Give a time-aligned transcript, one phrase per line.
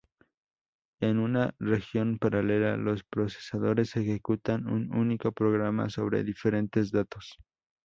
[0.99, 7.37] En una región paralela, los procesadores ejecutan un único programa sobre diferentes datos.